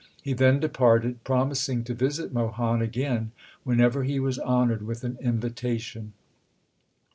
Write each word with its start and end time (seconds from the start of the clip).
He 0.23 0.33
then 0.33 0.59
departed, 0.59 1.23
promising 1.23 1.83
to 1.83 1.93
visit 1.93 2.33
Mohan 2.33 2.81
again 2.81 3.33
whenever 3.63 4.03
he 4.03 4.19
was 4.19 4.39
honoured 4.39 4.81
with 4.81 5.03
an 5.03 5.15
invitation. 5.21 6.13